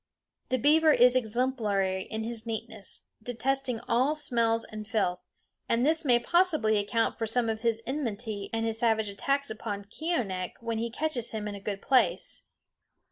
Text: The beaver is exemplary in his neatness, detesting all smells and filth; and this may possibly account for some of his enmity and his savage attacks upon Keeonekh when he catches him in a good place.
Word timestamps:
The 0.49 0.57
beaver 0.57 0.91
is 0.91 1.15
exemplary 1.15 2.05
in 2.09 2.23
his 2.23 2.43
neatness, 2.47 3.01
detesting 3.21 3.79
all 3.87 4.15
smells 4.15 4.65
and 4.65 4.87
filth; 4.87 5.21
and 5.69 5.85
this 5.85 6.03
may 6.03 6.17
possibly 6.17 6.79
account 6.79 7.19
for 7.19 7.27
some 7.27 7.49
of 7.51 7.61
his 7.61 7.83
enmity 7.85 8.49
and 8.51 8.65
his 8.65 8.79
savage 8.79 9.09
attacks 9.09 9.51
upon 9.51 9.85
Keeonekh 9.85 10.53
when 10.59 10.79
he 10.79 10.89
catches 10.89 11.33
him 11.33 11.47
in 11.47 11.53
a 11.53 11.59
good 11.59 11.83
place. 11.83 12.41